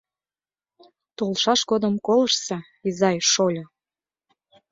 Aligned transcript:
Толшаш 1.17 1.61
годым 1.71 1.95
Колыштса, 2.05 2.57
изай-шольо! 2.87 3.63